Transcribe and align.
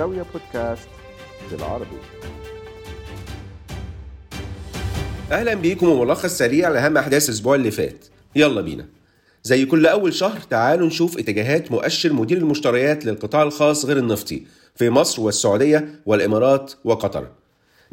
زاوية 0.00 0.26
بودكاست 0.32 0.88
بالعربي. 1.50 1.96
أهلا 5.32 5.54
بيكم 5.54 5.88
وملخص 5.88 6.38
سريع 6.38 6.68
لأهم 6.68 6.96
أحداث 6.96 7.28
الأسبوع 7.28 7.54
اللي 7.54 7.70
فات. 7.70 8.04
يلا 8.36 8.60
بينا. 8.60 8.86
زي 9.42 9.64
كل 9.64 9.86
أول 9.86 10.14
شهر 10.14 10.40
تعالوا 10.40 10.86
نشوف 10.86 11.18
اتجاهات 11.18 11.72
مؤشر 11.72 12.12
مدير 12.12 12.38
المشتريات 12.38 13.04
للقطاع 13.04 13.42
الخاص 13.42 13.84
غير 13.84 13.96
النفطي 13.96 14.42
في 14.76 14.90
مصر 14.90 15.22
والسعودية 15.22 16.00
والإمارات 16.06 16.72
وقطر. 16.84 17.28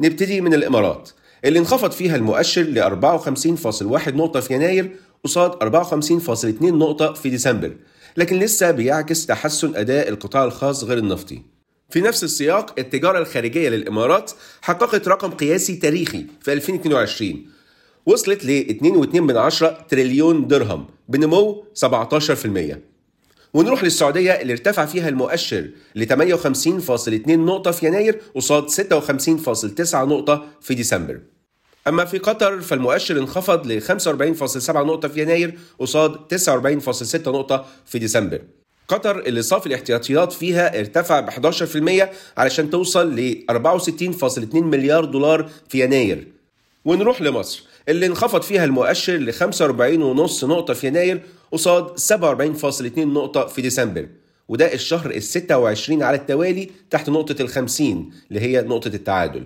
نبتدي 0.00 0.40
من 0.40 0.54
الإمارات. 0.54 1.10
اللي 1.44 1.58
انخفض 1.58 1.90
فيها 1.90 2.16
المؤشر 2.16 2.62
ل 2.62 2.78
54.1 2.82 4.08
نقطة 4.08 4.40
في 4.40 4.54
يناير 4.54 4.96
قصاد 5.24 5.52
54.2 5.52 6.62
نقطة 6.62 7.12
في 7.12 7.30
ديسمبر 7.30 7.76
لكن 8.16 8.38
لسه 8.38 8.70
بيعكس 8.70 9.26
تحسن 9.26 9.76
أداء 9.76 10.08
القطاع 10.08 10.44
الخاص 10.44 10.84
غير 10.84 10.98
النفطي. 10.98 11.57
في 11.90 12.00
نفس 12.00 12.24
السياق 12.24 12.74
التجارة 12.78 13.18
الخارجية 13.18 13.68
للإمارات 13.68 14.32
حققت 14.62 15.08
رقم 15.08 15.30
قياسي 15.30 15.76
تاريخي 15.76 16.26
في 16.40 16.52
2022 16.52 17.46
وصلت 18.06 18.44
ل 18.44 18.78
2.2 19.82 19.88
تريليون 19.88 20.46
درهم 20.46 20.86
بنمو 21.08 21.64
17% 21.84 22.76
ونروح 23.54 23.84
للسعودية 23.84 24.32
اللي 24.32 24.52
ارتفع 24.52 24.86
فيها 24.86 25.08
المؤشر 25.08 25.70
ل 25.94 26.04
58.2 26.06 27.28
نقطة 27.28 27.70
في 27.70 27.86
يناير 27.86 28.20
قصاد 28.34 28.70
56.9 28.70 29.94
نقطة 29.94 30.46
في 30.60 30.74
ديسمبر. 30.74 31.20
أما 31.88 32.04
في 32.04 32.18
قطر 32.18 32.60
فالمؤشر 32.60 33.18
انخفض 33.18 33.66
ل 33.66 33.82
45.7 33.82 34.70
نقطة 34.70 35.08
في 35.08 35.22
يناير 35.22 35.58
قصاد 35.78 36.16
49.6 36.34 37.28
نقطة 37.28 37.66
في 37.86 37.98
ديسمبر. 37.98 38.40
قطر 38.88 39.18
اللي 39.18 39.42
صافي 39.42 39.66
الاحتياطيات 39.66 40.32
فيها 40.32 40.78
ارتفع 40.78 41.20
ب 41.20 41.30
11% 41.30 42.08
علشان 42.36 42.70
توصل 42.70 43.16
ل 43.16 43.44
64.2 43.50 44.54
مليار 44.54 45.04
دولار 45.04 45.50
في 45.68 45.84
يناير. 45.84 46.26
ونروح 46.84 47.22
لمصر. 47.22 47.64
اللي 47.88 48.06
انخفض 48.06 48.42
فيها 48.42 48.64
المؤشر 48.64 49.16
ل 49.16 49.32
45.5 49.32 50.44
نقطة 50.44 50.74
في 50.74 50.86
يناير 50.86 51.20
قصاد 51.52 51.98
47.2 51.98 52.98
نقطة 52.98 53.46
في 53.46 53.62
ديسمبر. 53.62 54.08
وده 54.48 54.72
الشهر 54.74 55.10
ال 55.10 55.22
26 55.22 56.02
على 56.02 56.16
التوالي 56.16 56.70
تحت 56.90 57.08
نقطة 57.08 57.42
ال 57.42 57.48
50 57.48 58.10
اللي 58.30 58.40
هي 58.40 58.62
نقطة 58.62 58.88
التعادل. 58.88 59.44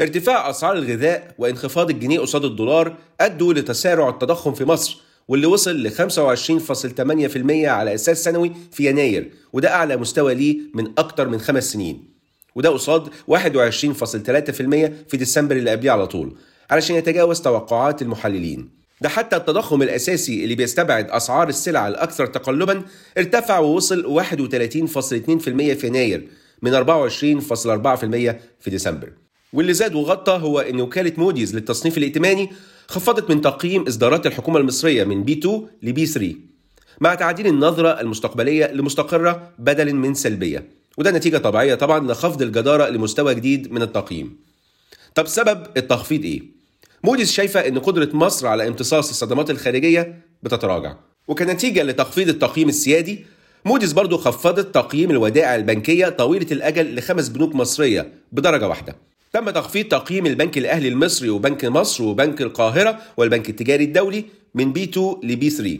ارتفاع 0.00 0.50
أسعار 0.50 0.76
الغذاء 0.76 1.34
وانخفاض 1.38 1.90
الجنيه 1.90 2.20
قصاد 2.20 2.44
الدولار 2.44 2.96
أدوا 3.20 3.54
لتسارع 3.54 4.08
التضخم 4.08 4.54
في 4.54 4.64
مصر. 4.64 4.98
واللي 5.28 5.46
وصل 5.46 5.82
ل 5.82 5.90
25.8% 5.90 7.68
على 7.68 7.94
أساس 7.94 8.24
سنوي 8.24 8.52
في 8.72 8.86
يناير 8.86 9.30
وده 9.52 9.74
أعلى 9.74 9.96
مستوى 9.96 10.34
ليه 10.34 10.58
من 10.74 10.92
أكتر 10.98 11.28
من 11.28 11.38
خمس 11.38 11.72
سنين. 11.72 12.12
وده 12.54 12.70
قصاد 12.70 13.08
21.3% 13.08 14.92
في 15.08 15.16
ديسمبر 15.16 15.56
اللي 15.56 15.70
قبليه 15.70 15.90
على 15.90 16.06
طول 16.06 16.36
علشان 16.70 16.96
يتجاوز 16.96 17.40
توقعات 17.40 18.02
المحللين. 18.02 18.70
ده 19.00 19.08
حتى 19.08 19.36
التضخم 19.36 19.82
الأساسي 19.82 20.44
اللي 20.44 20.54
بيستبعد 20.54 21.10
أسعار 21.10 21.48
السلع 21.48 21.88
الأكثر 21.88 22.26
تقلبا 22.26 22.82
ارتفع 23.18 23.58
ووصل 23.58 24.04
31.2% 24.04 25.74
في 25.74 25.86
يناير 25.86 26.28
من 26.62 26.74
24.4% 26.74 28.34
في 28.60 28.70
ديسمبر. 28.70 29.12
واللي 29.52 29.74
زاد 29.74 29.94
وغطى 29.94 30.32
هو 30.32 30.60
إن 30.60 30.80
وكالة 30.80 31.12
موديز 31.16 31.54
للتصنيف 31.54 31.98
الائتماني 31.98 32.50
خفضت 32.92 33.30
من 33.30 33.40
تقييم 33.40 33.82
إصدارات 33.82 34.26
الحكومة 34.26 34.58
المصرية 34.58 35.04
من 35.04 35.24
B 35.24 35.32
2 35.32 35.66
ل 35.82 35.94
B 35.94 36.06
3 36.06 36.34
مع 37.00 37.14
تعديل 37.14 37.46
النظرة 37.46 38.00
المستقبلية 38.00 38.72
لمستقرة 38.72 39.52
بدلا 39.58 39.92
من 39.92 40.14
سلبية. 40.14 40.68
وده 40.98 41.10
نتيجة 41.10 41.38
طبيعية 41.38 41.74
طبعا 41.74 42.12
لخفض 42.12 42.42
الجدارة 42.42 42.88
لمستوى 42.88 43.34
جديد 43.34 43.72
من 43.72 43.82
التقييم. 43.82 44.36
طب 45.14 45.26
سبب 45.26 45.66
التخفيض 45.76 46.24
إيه؟ 46.24 46.42
موديز 47.04 47.32
شايفة 47.32 47.60
إن 47.60 47.78
قدرة 47.78 48.08
مصر 48.12 48.46
على 48.46 48.68
امتصاص 48.68 49.10
الصدمات 49.10 49.50
الخارجية 49.50 50.20
بتتراجع. 50.42 50.96
وكنتيجة 51.28 51.82
لتخفيض 51.82 52.28
التقييم 52.28 52.68
السيادي 52.68 53.26
موديز 53.64 53.92
برضو 53.92 54.16
خفضت 54.16 54.74
تقييم 54.74 55.10
الودائع 55.10 55.54
البنكية 55.54 56.08
طويلة 56.08 56.46
الأجل 56.52 56.96
لخمس 56.96 57.28
بنوك 57.28 57.54
مصرية 57.54 58.12
بدرجة 58.32 58.68
واحدة. 58.68 58.96
تم 59.32 59.50
تخفيض 59.50 59.88
تقييم 59.88 60.26
البنك 60.26 60.58
الأهلي 60.58 60.88
المصري 60.88 61.30
وبنك 61.30 61.64
مصر 61.64 62.04
وبنك 62.04 62.42
القاهرة 62.42 62.98
والبنك 63.16 63.48
التجاري 63.48 63.84
الدولي 63.84 64.24
من 64.54 64.72
B 64.72 64.82
2 64.84 65.16
ل 65.22 65.36
B 65.36 65.50
3 65.50 65.78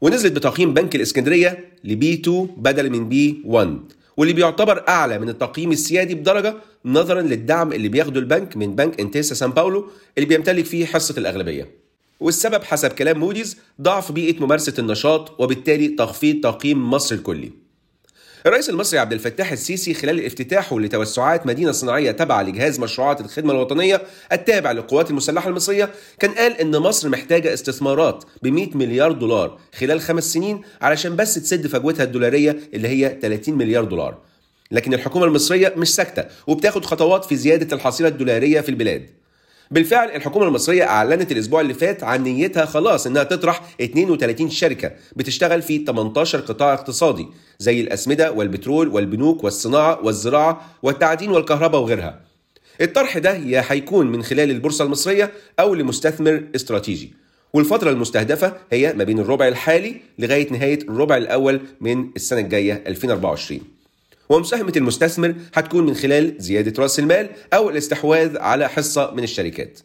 ونزلت 0.00 0.32
بتقييم 0.32 0.74
بنك 0.74 0.96
الإسكندرية 0.96 1.68
ل 1.84 1.98
B 1.98 2.12
2 2.14 2.48
بدل 2.56 2.90
من 2.90 3.08
B 3.08 3.42
1 3.44 3.78
واللي 4.16 4.34
بيعتبر 4.34 4.84
أعلى 4.88 5.18
من 5.18 5.28
التقييم 5.28 5.72
السيادي 5.72 6.14
بدرجة 6.14 6.54
نظرا 6.84 7.22
للدعم 7.22 7.72
اللي 7.72 7.88
بياخده 7.88 8.20
البنك 8.20 8.56
من 8.56 8.74
بنك 8.74 9.00
انتيسا 9.00 9.34
سان 9.34 9.50
باولو 9.50 9.90
اللي 10.18 10.28
بيمتلك 10.28 10.64
فيه 10.64 10.86
حصة 10.86 11.14
الأغلبية. 11.18 11.70
والسبب 12.20 12.62
حسب 12.62 12.90
كلام 12.90 13.18
موديز 13.18 13.56
ضعف 13.80 14.12
بيئة 14.12 14.42
ممارسة 14.42 14.74
النشاط 14.78 15.40
وبالتالي 15.40 15.88
تخفيض 15.88 16.40
تقييم 16.40 16.90
مصر 16.90 17.14
الكلي. 17.14 17.61
الرئيس 18.46 18.70
المصري 18.70 18.98
عبد 18.98 19.12
الفتاح 19.12 19.52
السيسي 19.52 19.94
خلال 19.94 20.26
افتتاحه 20.26 20.80
لتوسعات 20.80 21.46
مدينة 21.46 21.72
صناعية 21.72 22.10
تابعة 22.10 22.42
لجهاز 22.42 22.80
مشروعات 22.80 23.20
الخدمة 23.20 23.52
الوطنية 23.52 24.02
التابع 24.32 24.72
للقوات 24.72 25.10
المسلحة 25.10 25.48
المصرية 25.48 25.90
كان 26.18 26.30
قال 26.30 26.52
إن 26.52 26.76
مصر 26.78 27.08
محتاجة 27.08 27.54
استثمارات 27.54 28.24
ب 28.42 28.48
100 28.48 28.76
مليار 28.76 29.12
دولار 29.12 29.58
خلال 29.74 30.00
خمس 30.00 30.32
سنين 30.32 30.62
علشان 30.80 31.16
بس 31.16 31.34
تسد 31.34 31.66
فجوتها 31.66 32.04
الدولارية 32.04 32.56
اللي 32.74 32.88
هي 32.88 33.18
30 33.22 33.58
مليار 33.58 33.84
دولار. 33.84 34.18
لكن 34.70 34.94
الحكومة 34.94 35.24
المصرية 35.24 35.72
مش 35.76 35.94
ساكتة 35.94 36.24
وبتاخد 36.46 36.84
خطوات 36.84 37.24
في 37.24 37.36
زيادة 37.36 37.76
الحصيلة 37.76 38.08
الدولارية 38.08 38.60
في 38.60 38.68
البلاد. 38.68 39.21
بالفعل 39.72 40.08
الحكومة 40.10 40.46
المصرية 40.46 40.84
أعلنت 40.84 41.32
الأسبوع 41.32 41.60
اللي 41.60 41.74
فات 41.74 42.04
عن 42.04 42.22
نيتها 42.22 42.64
خلاص 42.64 43.06
إنها 43.06 43.22
تطرح 43.22 43.62
32 43.80 44.50
شركة 44.50 44.92
بتشتغل 45.16 45.62
في 45.62 45.84
18 45.84 46.40
قطاع 46.40 46.72
اقتصادي 46.72 47.26
زي 47.58 47.80
الأسمدة 47.80 48.32
والبترول 48.32 48.88
والبنوك 48.88 49.44
والصناعة 49.44 50.00
والزراعة 50.04 50.60
والتعدين 50.82 51.30
والكهرباء 51.30 51.80
وغيرها. 51.80 52.20
الطرح 52.80 53.18
ده 53.18 53.34
يا 53.36 53.64
هيكون 53.68 54.06
من 54.06 54.22
خلال 54.22 54.50
البورصة 54.50 54.84
المصرية 54.84 55.32
أو 55.60 55.74
لمستثمر 55.74 56.42
استراتيجي. 56.56 57.12
والفترة 57.52 57.90
المستهدفة 57.90 58.52
هي 58.72 58.92
ما 58.92 59.04
بين 59.04 59.18
الربع 59.18 59.48
الحالي 59.48 59.96
لغاية 60.18 60.52
نهاية 60.52 60.78
الربع 60.82 61.16
الأول 61.16 61.60
من 61.80 62.10
السنة 62.16 62.40
الجاية 62.40 62.84
2024. 62.86 63.60
ومساهمة 64.32 64.72
المستثمر 64.76 65.34
هتكون 65.54 65.86
من 65.86 65.94
خلال 65.94 66.34
زيادة 66.38 66.82
رأس 66.82 66.98
المال 66.98 67.28
أو 67.54 67.70
الاستحواذ 67.70 68.38
على 68.38 68.68
حصة 68.68 69.10
من 69.10 69.24
الشركات. 69.24 69.80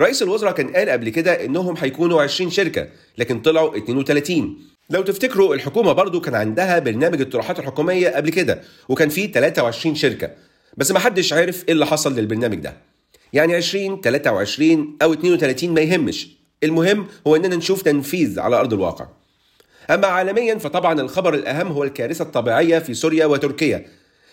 رئيس 0.00 0.22
الوزراء 0.22 0.52
كان 0.52 0.68
قال 0.76 0.90
قبل 0.90 1.08
كده 1.08 1.44
إنهم 1.44 1.76
هيكونوا 1.78 2.22
20 2.22 2.50
شركة 2.50 2.88
لكن 3.18 3.40
طلعوا 3.40 3.76
32 3.76 4.58
لو 4.90 5.02
تفتكروا 5.02 5.54
الحكومة 5.54 5.92
برضو 5.92 6.20
كان 6.20 6.34
عندها 6.34 6.78
برنامج 6.78 7.20
الطروحات 7.20 7.58
الحكومية 7.58 8.08
قبل 8.08 8.30
كده 8.30 8.60
وكان 8.88 9.08
فيه 9.08 9.32
23 9.32 9.94
شركة. 9.94 10.30
بس 10.76 10.90
ما 10.90 10.98
حدش 10.98 11.32
عارف 11.32 11.64
إيه 11.68 11.72
اللي 11.72 11.86
حصل 11.86 12.14
للبرنامج 12.14 12.58
ده. 12.58 12.76
يعني 13.32 13.54
20 13.54 14.00
23 14.00 14.96
أو 15.02 15.12
32 15.12 15.70
ما 15.74 15.80
يهمش. 15.80 16.28
المهم 16.64 17.06
هو 17.26 17.36
إننا 17.36 17.56
نشوف 17.56 17.82
تنفيذ 17.82 18.40
على 18.40 18.56
أرض 18.56 18.72
الواقع. 18.72 19.06
أما 19.90 20.06
عالميا 20.06 20.58
فطبعا 20.58 21.00
الخبر 21.00 21.34
الأهم 21.34 21.66
هو 21.66 21.84
الكارثة 21.84 22.22
الطبيعية 22.22 22.78
في 22.78 22.94
سوريا 22.94 23.26
وتركيا. 23.26 23.86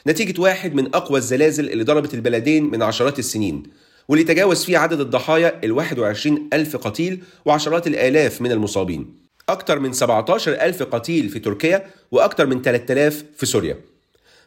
نتيجة 0.07 0.41
واحد 0.41 0.73
من 0.73 0.95
أقوى 0.95 1.17
الزلازل 1.17 1.69
اللي 1.69 1.83
ضربت 1.83 2.13
البلدين 2.13 2.63
من 2.63 2.83
عشرات 2.83 3.19
السنين. 3.19 3.63
واللي 4.07 4.23
تجاوز 4.23 4.65
فيه 4.65 4.77
عدد 4.77 4.99
الضحايا 4.99 5.59
ال 5.63 5.71
21 5.71 6.49
ألف 6.53 6.77
قتيل 6.77 7.23
وعشرات 7.45 7.87
الآلاف 7.87 8.41
من 8.41 8.51
المصابين. 8.51 9.15
أكثر 9.49 9.79
من 9.79 9.93
17 9.93 10.51
ألف 10.51 10.83
قتيل 10.83 11.29
في 11.29 11.39
تركيا 11.39 11.85
وأكثر 12.11 12.45
من 12.45 12.61
3000 12.61 13.23
في 13.37 13.45
سوريا. 13.45 13.77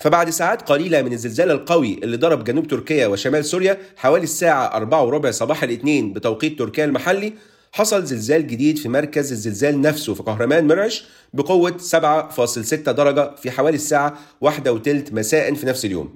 فبعد 0.01 0.31
ساعات 0.31 0.63
قليلة 0.63 1.03
من 1.03 1.13
الزلزال 1.13 1.51
القوي 1.51 2.01
اللي 2.03 2.17
ضرب 2.17 2.45
جنوب 2.45 2.67
تركيا 2.67 3.07
وشمال 3.07 3.45
سوريا 3.45 3.79
حوالي 3.97 4.25
الساعة 4.25 4.77
4 4.77 5.05
وربع 5.05 5.31
صباح 5.31 5.63
الاثنين 5.63 6.13
بتوقيت 6.13 6.59
تركيا 6.59 6.85
المحلي 6.85 7.33
حصل 7.75 8.05
زلزال 8.05 8.47
جديد 8.47 8.79
في 8.79 8.89
مركز 8.89 9.33
الزلزال 9.33 9.81
نفسه 9.81 10.15
في 10.15 10.23
قهرمان 10.23 10.67
مرعش 10.67 11.05
بقوة 11.35 11.79
7.6 11.79 12.75
درجة 12.75 13.35
في 13.37 13.51
حوالي 13.51 13.75
الساعة 13.75 14.19
واحدة 14.41 14.73
وتلت 14.73 15.13
مساء 15.13 15.55
في 15.55 15.67
نفس 15.67 15.85
اليوم. 15.85 16.15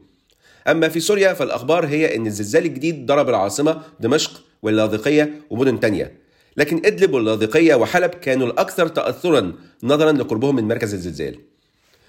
أما 0.69 0.89
في 0.89 1.01
سوريا 1.01 1.33
فالأخبار 1.33 1.87
هي 1.87 2.17
أن 2.17 2.27
الزلزال 2.27 2.65
الجديد 2.65 3.07
ضرب 3.07 3.29
العاصمة 3.29 3.83
دمشق 4.01 4.43
واللاذقية 4.63 5.35
ومدن 5.51 5.81
تانية. 5.81 6.13
لكن 6.57 6.83
إدلب 6.85 7.15
واللاذقية 7.15 7.75
وحلب 7.75 8.11
كانوا 8.11 8.47
الأكثر 8.47 8.89
تأثرا 8.89 9.53
نظرا 9.83 10.13
لقربهم 10.13 10.57
من 10.57 10.69
مركز 10.69 10.95
الزلزال. 10.95 11.39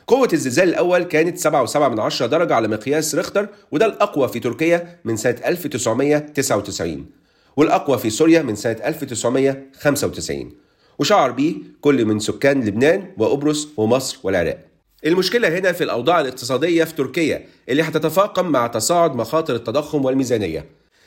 قوة 0.07 0.29
الزلزال 0.33 0.69
الأول 0.69 1.03
كانت 1.03 1.37
7.7 1.37 1.77
من 1.77 1.99
عشرة 1.99 2.27
درجة 2.27 2.55
على 2.55 2.67
مقياس 2.67 3.15
ريختر 3.15 3.47
وده 3.71 3.85
الأقوى 3.85 4.27
في 4.27 4.39
تركيا 4.39 4.99
من 5.05 5.17
سنة 5.17 5.35
1999 5.45 7.16
والأقوى 7.57 7.97
في 7.97 8.09
سوريا 8.09 8.41
من 8.41 8.55
سنة 8.55 8.77
1995 8.85 10.51
وشعر 10.99 11.31
بيه 11.31 11.55
كل 11.81 12.05
من 12.05 12.19
سكان 12.19 12.63
لبنان 12.63 13.13
وقبرص 13.17 13.67
ومصر 13.77 14.17
والعراق. 14.23 14.59
المشكلة 15.05 15.57
هنا 15.57 15.71
في 15.71 15.83
الأوضاع 15.83 16.21
الاقتصادية 16.21 16.83
في 16.83 16.93
تركيا 16.95 17.45
اللي 17.69 17.83
هتتفاقم 17.83 18.45
مع 18.45 18.67
تصاعد 18.67 19.15
مخاطر 19.15 19.55
التضخم 19.55 20.05
والميزانية. 20.05 20.65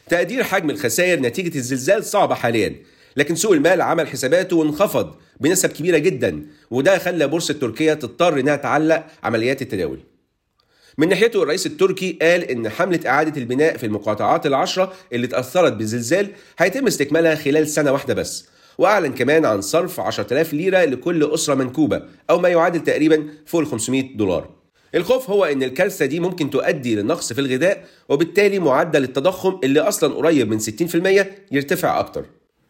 تقدير 0.08 0.44
حجم 0.44 0.70
الخسائر 0.70 1.20
نتيجة 1.20 1.58
الزلزال 1.58 2.04
صعبة 2.04 2.34
حاليا 2.34 2.76
لكن 3.16 3.34
سوق 3.34 3.52
المال 3.52 3.82
عمل 3.82 4.08
حساباته 4.08 4.56
وانخفض 4.56 5.14
بنسب 5.40 5.68
كبيرة 5.68 5.98
جدا 5.98 6.46
وده 6.70 6.98
خلى 6.98 7.26
بورصة 7.26 7.54
تركيا 7.54 7.94
تضطر 7.94 8.40
إنها 8.40 8.56
تعلق 8.56 9.06
عمليات 9.22 9.62
التداول. 9.62 10.00
من 10.98 11.08
ناحيته 11.08 11.42
الرئيس 11.42 11.66
التركي 11.66 12.18
قال 12.22 12.44
إن 12.50 12.68
حملة 12.68 13.00
إعادة 13.06 13.40
البناء 13.40 13.76
في 13.76 13.86
المقاطعات 13.86 14.46
العشرة 14.46 14.92
اللي 15.12 15.26
اتأثرت 15.26 15.72
بالزلزال 15.72 16.28
هيتم 16.58 16.86
استكمالها 16.86 17.34
خلال 17.34 17.68
سنة 17.68 17.92
واحدة 17.92 18.14
بس 18.14 18.48
وأعلن 18.78 19.12
كمان 19.12 19.44
عن 19.44 19.60
صرف 19.60 20.00
10000 20.00 20.52
ليرة 20.52 20.84
لكل 20.84 21.34
أسرة 21.34 21.54
منكوبة 21.54 22.02
أو 22.30 22.38
ما 22.38 22.48
يعادل 22.48 22.80
تقريبا 22.80 23.28
فوق 23.46 23.60
ال 23.60 23.66
500 23.66 24.16
دولار. 24.16 24.50
الخوف 24.94 25.30
هو 25.30 25.44
إن 25.44 25.62
الكارثة 25.62 26.06
دي 26.06 26.20
ممكن 26.20 26.50
تؤدي 26.50 26.96
لنقص 26.96 27.32
في 27.32 27.40
الغذاء 27.40 27.84
وبالتالي 28.08 28.58
معدل 28.58 29.04
التضخم 29.04 29.60
اللي 29.64 29.80
أصلا 29.80 30.14
قريب 30.14 30.48
من 30.48 30.58
60% 30.60 31.26
يرتفع 31.52 32.00
أكتر. 32.00 32.24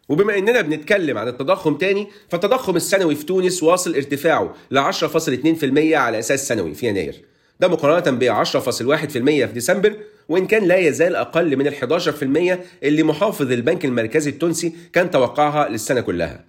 وبما 0.09 0.37
إننا 0.37 0.61
بنتكلم 0.61 1.17
عن 1.17 1.27
التضخم 1.27 1.77
تاني 1.77 2.07
فالتضخم 2.29 2.75
السنوي 2.75 3.15
في 3.15 3.25
تونس 3.25 3.63
واصل 3.63 3.95
ارتفاعه 3.95 4.55
ل 4.71 4.79
10.2% 4.79 5.93
على 5.93 6.19
أساس 6.19 6.47
سنوي 6.47 6.73
في 6.73 6.87
يناير. 6.87 7.30
ده 7.61 7.67
مقارنة 7.67 8.17
ب 8.17 8.45
10.1% 8.45 9.07
في 9.07 9.45
ديسمبر 9.53 9.93
وإن 10.29 10.47
كان 10.47 10.63
لا 10.63 10.77
يزال 10.77 11.15
أقل 11.15 11.57
من 11.57 11.67
ال 11.67 11.75
11% 11.75 12.57
اللي 12.83 13.03
محافظ 13.03 13.51
البنك 13.51 13.85
المركزي 13.85 14.29
التونسي 14.29 14.73
كان 14.93 15.11
توقعها 15.11 15.69
للسنة 15.69 16.01
كلها. 16.01 16.45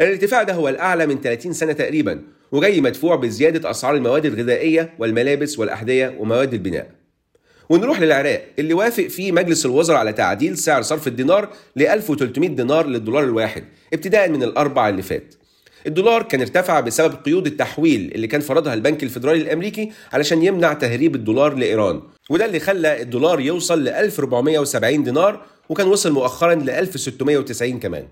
الارتفاع 0.00 0.42
ده 0.42 0.54
هو 0.54 0.68
الأعلى 0.68 1.06
من 1.06 1.20
30 1.20 1.52
سنة 1.52 1.72
تقريبا 1.72 2.22
وجاي 2.52 2.80
مدفوع 2.80 3.16
بزيادة 3.16 3.70
أسعار 3.70 3.94
المواد 3.94 4.26
الغذائية 4.26 4.90
والملابس 4.98 5.58
والأحذية 5.58 6.14
ومواد 6.18 6.52
البناء. 6.54 6.90
ونروح 7.70 8.00
للعراق 8.00 8.44
اللي 8.58 8.74
وافق 8.74 9.06
فيه 9.06 9.32
مجلس 9.32 9.66
الوزراء 9.66 9.98
على 9.98 10.12
تعديل 10.12 10.58
سعر 10.58 10.82
صرف 10.82 11.06
الدينار 11.08 11.48
ل 11.76 11.82
1300 11.82 12.48
دينار 12.50 12.86
للدولار 12.86 13.24
الواحد 13.24 13.64
ابتداء 13.92 14.28
من 14.28 14.42
الأربع 14.42 14.88
اللي 14.88 15.02
فات. 15.02 15.34
الدولار 15.86 16.22
كان 16.22 16.40
ارتفع 16.40 16.80
بسبب 16.80 17.14
قيود 17.14 17.46
التحويل 17.46 18.12
اللي 18.14 18.26
كان 18.26 18.40
فرضها 18.40 18.74
البنك 18.74 19.02
الفيدرالي 19.02 19.42
الأمريكي 19.42 19.92
علشان 20.12 20.42
يمنع 20.42 20.72
تهريب 20.72 21.14
الدولار 21.14 21.54
لإيران. 21.54 22.02
وده 22.30 22.44
اللي 22.44 22.60
خلى 22.60 23.02
الدولار 23.02 23.40
يوصل 23.40 23.84
ل 23.84 23.88
1470 23.88 25.02
دينار 25.02 25.42
وكان 25.68 25.86
وصل 25.86 26.12
مؤخرا 26.12 26.54
ل 26.54 26.70
1690 26.70 27.80
كمان. 27.80 28.06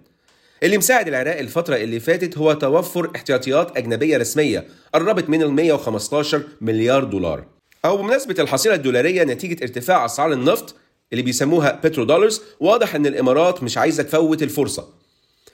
اللي 0.62 0.79
مساعد 0.79 1.09
العراق 1.09 1.38
الفترة 1.38 1.76
اللي 1.76 2.00
فاتت 2.00 2.38
هو 2.38 2.53
توفر 2.53 3.11
احتياطيات 3.17 3.76
أجنبية 3.76 4.17
رسمية 4.17 4.65
قربت 4.94 5.29
من 5.29 5.43
ال 5.43 5.53
115 5.53 6.43
مليار 6.61 7.05
دولار. 7.05 7.44
أو 7.85 7.97
بمناسبة 7.97 8.43
الحصيلة 8.43 8.75
الدولارية 8.75 9.25
نتيجة 9.25 9.62
ارتفاع 9.62 10.05
أسعار 10.05 10.32
النفط 10.32 10.75
اللي 11.12 11.23
بيسموها 11.23 11.81
petrodollars 11.85 12.43
واضح 12.61 12.94
إن 12.94 13.06
الإمارات 13.06 13.62
مش 13.62 13.79
عايزة 13.79 14.03
تفوت 14.03 14.43
الفرصة. 14.43 14.98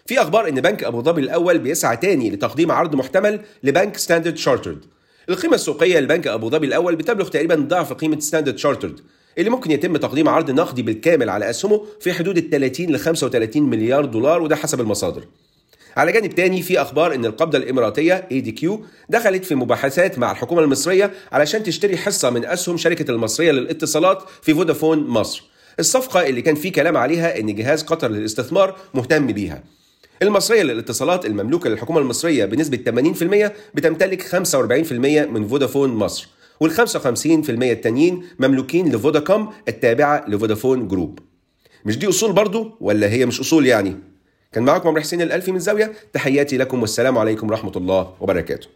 في 0.06 0.20
أخبار 0.20 0.48
إن 0.48 0.60
بنك 0.60 0.84
أبو 0.84 1.02
ظبي 1.02 1.20
الأول 1.20 1.58
بيسعى 1.58 1.96
تاني 1.96 2.30
لتقديم 2.30 2.70
عرض 2.72 2.94
محتمل 2.94 3.40
لبنك 3.62 3.96
ستاندرد 3.96 4.36
شارترد. 4.36 4.84
القيمة 5.28 5.54
السوقية 5.54 6.00
لبنك 6.00 6.26
أبو 6.26 6.50
ظبي 6.50 6.66
الأول 6.66 6.96
بتبلغ 6.96 7.28
تقريبا 7.28 7.54
ضعف 7.54 7.92
قيمة 7.92 8.20
ستاندرد 8.20 8.58
شارترد 8.58 9.00
اللي 9.38 9.50
ممكن 9.50 9.70
يتم 9.70 9.96
تقديم 9.96 10.28
عرض 10.28 10.50
نقدي 10.50 10.82
بالكامل 10.82 11.30
على 11.30 11.50
أسهمه 11.50 11.84
في 12.00 12.12
حدود 12.12 12.38
ال 12.38 12.50
30 12.50 12.86
ل 12.86 12.98
35 12.98 13.62
مليار 13.62 14.04
دولار 14.04 14.42
وده 14.42 14.56
حسب 14.56 14.80
المصادر. 14.80 15.24
على 15.96 16.12
جانب 16.12 16.34
تاني 16.34 16.62
في 16.62 16.80
أخبار 16.82 17.14
إن 17.14 17.26
القبضة 17.26 17.58
الإماراتية 17.58 18.28
اي 18.32 18.40
دي 18.40 18.52
كيو 18.52 18.84
دخلت 19.08 19.44
في 19.44 19.54
مباحثات 19.54 20.18
مع 20.18 20.30
الحكومة 20.32 20.62
المصرية 20.62 21.10
علشان 21.32 21.62
تشتري 21.62 21.96
حصة 21.96 22.30
من 22.30 22.44
أسهم 22.44 22.76
شركة 22.76 23.10
المصرية 23.10 23.52
للاتصالات 23.52 24.22
في 24.42 24.54
فودافون 24.54 24.98
مصر. 24.98 25.44
الصفقة 25.78 26.26
اللي 26.26 26.42
كان 26.42 26.54
في 26.54 26.70
كلام 26.70 26.96
عليها 26.96 27.40
إن 27.40 27.54
جهاز 27.54 27.82
قطر 27.82 28.08
للاستثمار 28.08 28.76
مهتم 28.94 29.26
بيها. 29.26 29.62
المصرية 30.24 30.62
للاتصالات 30.62 31.26
المملوكة 31.26 31.70
للحكومة 31.70 32.00
المصرية 32.00 32.44
بنسبة 32.44 32.78
80% 33.46 33.52
بتمتلك 33.74 34.22
45% 34.22 34.92
من 35.30 35.48
فودافون 35.48 35.90
مصر 35.94 36.28
وال 36.60 36.70
55% 36.72 36.76
التانيين 37.48 38.24
مملوكين 38.38 38.92
لفوداكوم 38.92 39.52
التابعة 39.68 40.24
لفودافون 40.28 40.88
جروب. 40.88 41.18
مش 41.84 41.98
دي 41.98 42.08
أصول 42.08 42.32
برضو؟ 42.32 42.76
ولا 42.80 43.08
هي 43.08 43.26
مش 43.26 43.40
أصول 43.40 43.66
يعني؟ 43.66 43.96
كان 44.52 44.64
معاكم 44.64 44.88
عمرو 44.88 45.00
حسين 45.00 45.22
الألفي 45.22 45.52
من 45.52 45.58
زاوية 45.58 45.92
تحياتي 46.12 46.56
لكم 46.56 46.80
والسلام 46.80 47.18
عليكم 47.18 47.50
ورحمة 47.50 47.72
الله 47.76 48.14
وبركاته. 48.20 48.68